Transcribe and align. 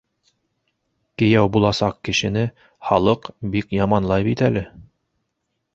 —Кейәү 1.21 1.51
буласаҡ 1.57 1.99
кешене 2.09 2.47
халыҡ 2.89 3.33
бик 3.57 3.79
яманлай 3.83 4.29
бит 4.31 4.47
әле. 4.51 4.67